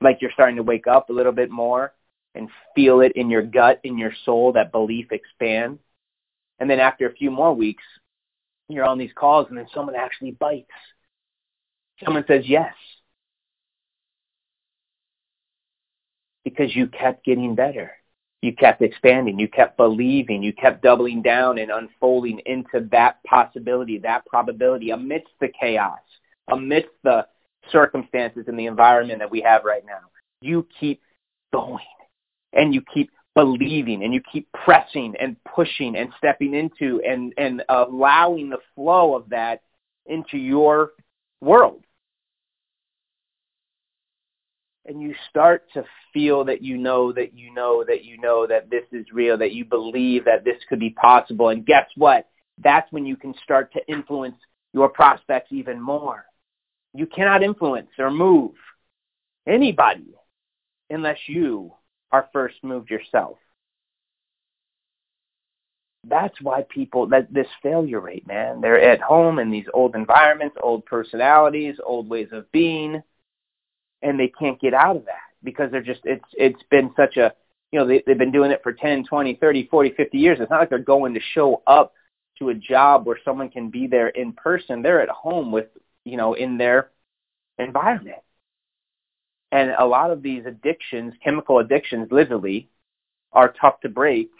like 0.01 0.19
you're 0.21 0.31
starting 0.33 0.57
to 0.57 0.63
wake 0.63 0.85
up 0.85 1.09
a 1.09 1.13
little 1.13 1.31
bit 1.31 1.49
more 1.49 1.93
and 2.35 2.47
feel 2.75 3.01
it 3.01 3.13
in 3.15 3.27
your 3.27 3.41
gut, 3.41 3.79
in 3.83 3.97
your 3.97 4.11
soul, 4.23 4.51
that 4.51 4.71
belief 4.71 5.11
expand. 5.11 5.79
And 6.59 6.69
then 6.69 6.79
after 6.79 7.07
a 7.07 7.13
few 7.13 7.31
more 7.31 7.55
weeks, 7.55 7.83
you're 8.69 8.85
on 8.85 8.99
these 8.99 9.13
calls 9.15 9.47
and 9.49 9.57
then 9.57 9.67
someone 9.73 9.95
actually 9.95 10.31
bites. 10.31 10.69
Someone 12.03 12.25
says 12.27 12.43
yes. 12.45 12.73
Because 16.43 16.75
you 16.75 16.87
kept 16.87 17.25
getting 17.25 17.55
better. 17.55 17.91
You 18.41 18.53
kept 18.53 18.81
expanding. 18.81 19.39
You 19.39 19.47
kept 19.47 19.77
believing. 19.77 20.43
You 20.43 20.51
kept 20.51 20.83
doubling 20.83 21.21
down 21.21 21.57
and 21.57 21.71
unfolding 21.71 22.39
into 22.45 22.87
that 22.91 23.23
possibility, 23.23 23.99
that 23.99 24.25
probability 24.25 24.89
amidst 24.89 25.31
the 25.39 25.47
chaos, 25.47 25.99
amidst 26.49 26.91
the 27.03 27.25
circumstances 27.71 28.45
and 28.47 28.59
the 28.59 28.65
environment 28.65 29.19
that 29.19 29.31
we 29.31 29.41
have 29.41 29.63
right 29.63 29.85
now. 29.85 29.99
You 30.41 30.67
keep 30.77 31.01
going 31.53 31.85
and 32.51 32.73
you 32.73 32.81
keep 32.93 33.11
believing 33.35 34.03
and 34.03 34.13
you 34.13 34.21
keep 34.31 34.51
pressing 34.51 35.15
and 35.19 35.37
pushing 35.45 35.95
and 35.95 36.09
stepping 36.17 36.53
into 36.53 37.01
and, 37.07 37.33
and 37.37 37.63
allowing 37.69 38.49
the 38.49 38.59
flow 38.75 39.15
of 39.15 39.29
that 39.29 39.61
into 40.05 40.37
your 40.37 40.91
world. 41.41 41.83
And 44.85 45.01
you 45.01 45.15
start 45.29 45.65
to 45.73 45.85
feel 46.13 46.43
that 46.45 46.61
you 46.61 46.77
know 46.77 47.13
that 47.13 47.33
you 47.33 47.53
know 47.53 47.83
that 47.87 48.03
you 48.03 48.17
know 48.17 48.45
that 48.47 48.69
this 48.69 48.83
is 48.91 49.05
real, 49.13 49.37
that 49.37 49.53
you 49.53 49.63
believe 49.63 50.25
that 50.25 50.43
this 50.43 50.57
could 50.67 50.79
be 50.79 50.89
possible. 50.89 51.49
And 51.49 51.65
guess 51.65 51.87
what? 51.95 52.27
That's 52.57 52.91
when 52.91 53.05
you 53.05 53.15
can 53.15 53.33
start 53.43 53.71
to 53.73 53.87
influence 53.87 54.35
your 54.73 54.89
prospects 54.89 55.51
even 55.51 55.79
more. 55.79 56.25
You 56.93 57.05
cannot 57.05 57.43
influence 57.43 57.89
or 57.97 58.11
move 58.11 58.51
anybody 59.47 60.13
unless 60.89 61.17
you 61.27 61.71
are 62.11 62.29
first 62.33 62.55
moved 62.63 62.89
yourself. 62.89 63.37
That's 66.05 66.39
why 66.41 66.65
people 66.69 67.07
that 67.07 67.33
this 67.33 67.47
failure 67.61 68.01
rate, 68.01 68.27
man. 68.27 68.59
They're 68.59 68.81
at 68.81 69.01
home 69.01 69.39
in 69.39 69.49
these 69.49 69.65
old 69.73 69.95
environments, 69.95 70.57
old 70.61 70.85
personalities, 70.85 71.75
old 71.83 72.09
ways 72.09 72.27
of 72.33 72.51
being, 72.51 73.01
and 74.03 74.19
they 74.19 74.31
can't 74.39 74.59
get 74.61 74.73
out 74.73 74.95
of 74.95 75.05
that 75.05 75.31
because 75.43 75.71
they're 75.71 75.81
just 75.81 76.01
it's 76.03 76.25
it's 76.33 76.61
been 76.69 76.91
such 76.95 77.17
a 77.17 77.33
you 77.71 77.79
know 77.79 77.87
they, 77.87 78.03
they've 78.05 78.17
been 78.17 78.31
doing 78.31 78.51
it 78.51 78.61
for 78.63 78.73
10 78.73 79.05
20 79.05 79.35
30 79.35 79.67
40 79.67 79.89
50 79.91 80.17
years 80.17 80.37
it's 80.39 80.51
not 80.51 80.59
like 80.59 80.69
they're 80.69 80.79
going 80.79 81.13
to 81.13 81.19
show 81.33 81.63
up 81.67 81.93
to 82.39 82.49
a 82.49 82.53
job 82.53 83.05
where 83.05 83.19
someone 83.25 83.49
can 83.49 83.69
be 83.69 83.87
there 83.87 84.09
in 84.09 84.33
person 84.33 84.81
they're 84.81 85.01
at 85.01 85.09
home 85.09 85.51
with 85.51 85.67
you 86.05 86.17
know 86.17 86.33
in 86.33 86.57
their 86.57 86.91
environment 87.57 88.19
and 89.53 89.69
a 89.77 89.85
lot 89.85 90.09
of 90.09 90.23
these 90.23 90.47
addictions, 90.47 91.13
chemical 91.23 91.59
addictions, 91.59 92.07
literally, 92.09 92.69
are 93.31 93.53
tough 93.61 93.79
to 93.81 93.89
break 93.89 94.31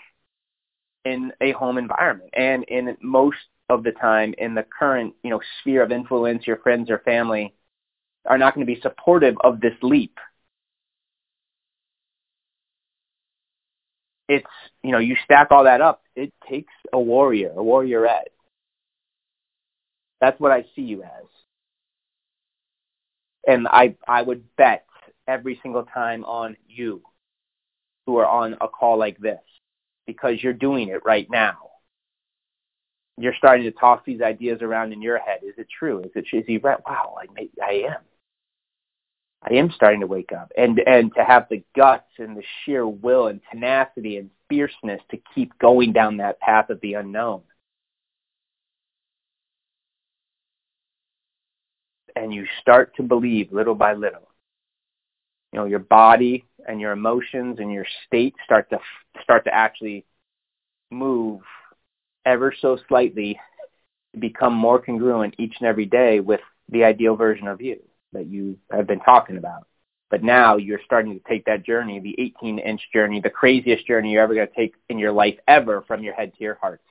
in 1.05 1.31
a 1.39 1.51
home 1.51 1.77
environment. 1.77 2.31
And 2.33 2.63
in 2.63 2.97
most 2.99 3.37
of 3.69 3.83
the 3.83 3.91
time, 3.91 4.33
in 4.39 4.55
the 4.55 4.65
current, 4.77 5.13
you 5.23 5.29
know, 5.29 5.39
sphere 5.61 5.83
of 5.83 5.91
influence, 5.91 6.47
your 6.47 6.57
friends 6.57 6.89
or 6.89 6.97
family 6.97 7.53
are 8.25 8.37
not 8.37 8.55
going 8.55 8.65
to 8.65 8.73
be 8.73 8.81
supportive 8.81 9.35
of 9.43 9.59
this 9.59 9.73
leap. 9.81 10.17
It's, 14.29 14.47
you 14.83 14.91
know, 14.91 14.99
you 14.99 15.15
stack 15.25 15.49
all 15.51 15.65
that 15.65 15.81
up, 15.81 16.01
it 16.15 16.33
takes 16.49 16.73
a 16.93 16.99
warrior, 16.99 17.51
a 17.51 17.61
warriorette. 17.61 18.31
That's 20.21 20.39
what 20.39 20.51
I 20.51 20.63
see 20.75 20.83
you 20.83 21.03
as. 21.03 21.25
And 23.45 23.67
I, 23.67 23.95
I 24.07 24.21
would 24.21 24.43
bet 24.55 24.85
every 25.27 25.59
single 25.61 25.83
time 25.83 26.23
on 26.23 26.55
you 26.67 27.01
who 28.05 28.17
are 28.17 28.25
on 28.25 28.53
a 28.61 28.67
call 28.67 28.97
like 28.97 29.17
this 29.17 29.41
because 30.07 30.41
you're 30.41 30.53
doing 30.53 30.89
it 30.89 31.01
right 31.03 31.27
now. 31.29 31.57
You're 33.17 33.35
starting 33.37 33.65
to 33.65 33.71
toss 33.71 34.01
these 34.05 34.21
ideas 34.21 34.61
around 34.61 34.91
in 34.91 35.01
your 35.01 35.19
head. 35.19 35.39
Is 35.43 35.53
it 35.57 35.67
true? 35.77 35.99
Is 35.99 36.11
it 36.15 36.25
is 36.33 36.45
he 36.47 36.57
right? 36.57 36.79
Wow, 36.87 37.15
I 37.19 37.49
I 37.63 37.71
am. 37.93 38.01
I 39.43 39.55
am 39.55 39.71
starting 39.71 39.99
to 40.01 40.07
wake 40.07 40.31
up. 40.31 40.51
And 40.57 40.79
and 40.79 41.13
to 41.15 41.23
have 41.23 41.47
the 41.49 41.63
guts 41.75 42.09
and 42.17 42.37
the 42.37 42.43
sheer 42.63 42.87
will 42.87 43.27
and 43.27 43.41
tenacity 43.51 44.17
and 44.17 44.29
fierceness 44.49 45.01
to 45.11 45.19
keep 45.35 45.57
going 45.59 45.91
down 45.91 46.17
that 46.17 46.39
path 46.39 46.69
of 46.69 46.79
the 46.81 46.93
unknown. 46.93 47.41
And 52.15 52.33
you 52.33 52.45
start 52.61 52.95
to 52.97 53.03
believe 53.03 53.51
little 53.51 53.75
by 53.75 53.93
little. 53.93 54.29
You 55.51 55.59
know 55.59 55.65
your 55.65 55.79
body 55.79 56.45
and 56.67 56.79
your 56.79 56.93
emotions 56.93 57.57
and 57.59 57.71
your 57.71 57.85
state 58.07 58.35
start 58.45 58.69
to 58.69 58.79
start 59.23 59.43
to 59.45 59.53
actually 59.53 60.05
move 60.89 61.41
ever 62.25 62.53
so 62.61 62.77
slightly 62.87 63.39
become 64.17 64.53
more 64.53 64.79
congruent 64.79 65.35
each 65.37 65.55
and 65.59 65.67
every 65.67 65.85
day 65.85 66.19
with 66.19 66.39
the 66.69 66.83
ideal 66.83 67.15
version 67.15 67.47
of 67.47 67.61
you 67.61 67.79
that 68.13 68.27
you 68.27 68.57
have 68.71 68.87
been 68.87 68.99
talking 68.99 69.37
about. 69.37 69.67
But 70.09 70.23
now 70.23 70.57
you're 70.57 70.81
starting 70.85 71.13
to 71.19 71.29
take 71.29 71.45
that 71.45 71.65
journey, 71.65 71.99
the 71.99 72.15
18 72.19 72.59
inch 72.59 72.81
journey, 72.93 73.19
the 73.19 73.29
craziest 73.29 73.87
journey 73.87 74.11
you're 74.11 74.23
ever 74.23 74.35
going 74.35 74.47
to 74.47 74.53
take 74.53 74.75
in 74.89 74.99
your 74.99 75.11
life 75.11 75.37
ever 75.47 75.81
from 75.87 76.03
your 76.03 76.13
head 76.13 76.33
to 76.37 76.43
your 76.43 76.55
heart. 76.55 76.81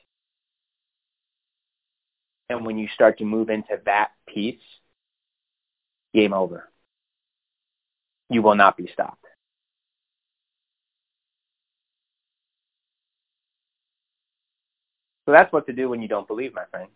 And 2.49 2.67
when 2.67 2.79
you 2.79 2.89
start 2.95 3.19
to 3.19 3.25
move 3.25 3.49
into 3.49 3.81
that 3.85 4.11
piece, 4.27 4.61
game 6.13 6.35
over 6.35 6.69
you 8.33 8.43
will 8.43 8.55
not 8.55 8.77
be 8.77 8.89
stopped. 8.93 9.27
So 15.27 15.33
that's 15.33 15.53
what 15.53 15.67
to 15.67 15.73
do 15.73 15.89
when 15.89 16.03
you 16.03 16.09
don't 16.09 16.27
believe, 16.27 16.55
my 16.55 16.65
friend. 16.71 16.89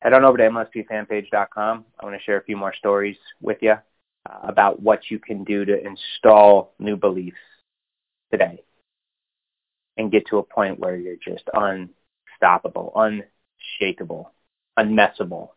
Head 0.00 0.14
on 0.14 0.24
over 0.24 0.38
to 0.38 0.48
mlspfanpage.com. 0.48 1.84
I 1.98 2.04
want 2.04 2.16
to 2.16 2.22
share 2.24 2.38
a 2.38 2.44
few 2.44 2.56
more 2.56 2.74
stories 2.74 3.16
with 3.42 3.58
you 3.60 3.72
uh, 3.72 4.38
about 4.42 4.80
what 4.80 5.10
you 5.10 5.18
can 5.18 5.44
do 5.44 5.64
to 5.64 5.86
install 5.86 6.72
new 6.78 6.96
beliefs 6.96 7.36
today 8.30 8.62
and 9.96 10.10
get 10.10 10.26
to 10.28 10.38
a 10.38 10.42
point 10.42 10.78
where 10.78 10.96
you're 10.96 11.16
just 11.16 11.44
unstoppable, 11.52 12.92
unshakable, 12.96 14.32
unmessable, 14.78 15.50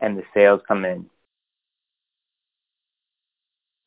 and 0.00 0.18
the 0.18 0.24
sales 0.34 0.60
come 0.66 0.84
in. 0.84 1.06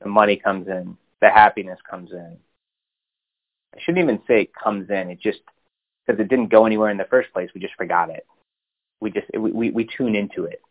The 0.02 0.08
money 0.08 0.38
comes 0.38 0.68
in. 0.68 0.98
The 1.20 1.30
happiness 1.30 1.80
comes 1.88 2.12
in. 2.12 2.38
I 3.76 3.80
shouldn't 3.80 4.04
even 4.04 4.22
say 4.28 4.42
it 4.44 4.56
comes 4.56 4.90
in. 4.90 5.12
It 5.12 5.20
just, 5.22 5.42
because 6.12 6.24
it 6.24 6.30
didn't 6.30 6.52
go 6.52 6.66
anywhere 6.66 6.90
in 6.90 6.98
the 6.98 7.06
first 7.06 7.32
place, 7.32 7.50
we 7.54 7.62
just 7.62 7.76
forgot 7.76 8.10
it. 8.10 8.26
We 9.00 9.12
just, 9.12 9.28
we, 9.34 9.52
we, 9.52 9.72
we 9.72 9.90
tune 9.98 10.16
into 10.16 10.44
it. 10.44 10.62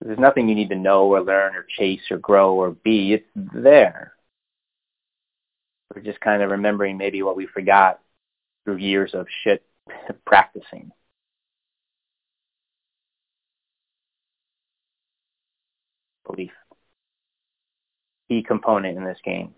There's 0.00 0.18
nothing 0.18 0.48
you 0.48 0.54
need 0.54 0.70
to 0.70 0.76
know 0.76 1.04
or 1.06 1.20
learn 1.20 1.54
or 1.54 1.66
chase 1.78 2.00
or 2.10 2.18
grow 2.18 2.54
or 2.54 2.70
be. 2.70 3.12
It's 3.12 3.26
there. 3.34 4.14
We're 5.94 6.02
just 6.02 6.20
kind 6.20 6.42
of 6.42 6.50
remembering 6.50 6.96
maybe 6.96 7.22
what 7.22 7.36
we 7.36 7.46
forgot 7.46 8.00
through 8.64 8.76
years 8.76 9.12
of 9.14 9.26
shit 9.44 9.62
practicing. 10.26 10.90
belief. 16.26 16.52
Key 18.28 18.44
component 18.46 18.96
in 18.96 19.04
this 19.04 19.18
game, 19.24 19.52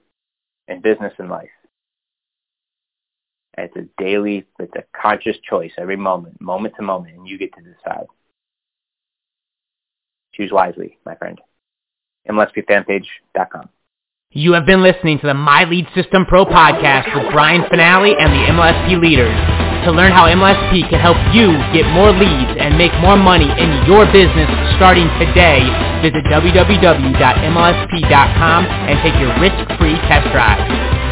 in 0.68 0.80
business 0.80 1.12
and 1.18 1.28
life. 1.28 1.50
It's 3.58 3.76
a 3.76 3.86
daily, 4.02 4.46
it's 4.58 4.74
a 4.76 4.84
conscious 4.98 5.36
choice 5.48 5.72
every 5.76 5.96
moment, 5.96 6.40
moment 6.40 6.74
to 6.76 6.82
moment, 6.82 7.16
and 7.16 7.28
you 7.28 7.36
get 7.38 7.52
to 7.54 7.62
decide. 7.62 8.06
Choose 10.34 10.50
wisely, 10.50 10.98
my 11.04 11.14
friend. 11.16 11.38
MLSPfanpage.com. 12.28 13.68
You 14.30 14.54
have 14.54 14.64
been 14.64 14.82
listening 14.82 15.18
to 15.20 15.26
the 15.26 15.34
My 15.34 15.64
Lead 15.64 15.86
System 15.94 16.24
Pro 16.24 16.46
podcast 16.46 17.14
with 17.14 17.30
Brian 17.32 17.60
Fanale 17.68 18.16
and 18.18 18.32
the 18.32 18.48
MLSP 18.48 18.98
leaders. 18.98 19.36
To 19.84 19.92
learn 19.92 20.12
how 20.12 20.24
MLSP 20.24 20.88
can 20.88 21.00
help 21.00 21.18
you 21.34 21.52
get 21.74 21.84
more 21.92 22.12
leads 22.12 22.56
and 22.56 22.78
make 22.78 22.94
more 23.02 23.18
money 23.18 23.50
in 23.50 23.84
your 23.84 24.06
business 24.08 24.48
starting 24.80 25.10
today, 25.20 25.60
visit 26.00 26.24
www.mlsp.com 26.32 27.12
and 28.88 28.96
take 29.04 29.20
your 29.20 29.36
risk-free 29.36 30.00
test 30.08 30.30
drive. 30.32 31.11